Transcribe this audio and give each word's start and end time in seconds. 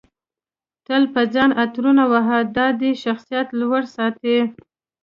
تل 0.85 1.03
په 1.13 1.21
ځان 1.33 1.51
عطر 1.63 1.85
وهه 2.11 2.37
دادی 2.57 2.91
شخصیت 3.03 3.47
لوړ 3.59 3.81
ساتي 3.95 4.37